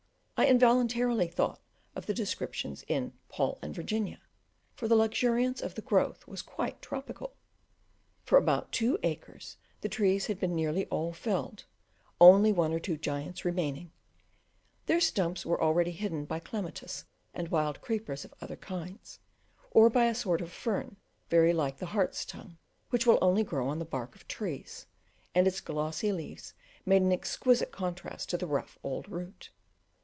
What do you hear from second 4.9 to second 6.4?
luxuriance of the growth